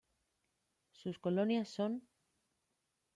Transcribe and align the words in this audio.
Sus 0.93 1.19
colonias 1.19 1.69
son 1.69 2.01